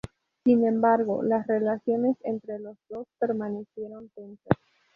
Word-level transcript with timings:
Sin 0.45 0.65
embargo, 0.65 1.21
las 1.21 1.45
relaciones 1.45 2.17
entre 2.23 2.57
los 2.57 2.75
dos 2.89 3.05
permanecieron 3.19 4.09
tensas. 4.09 4.57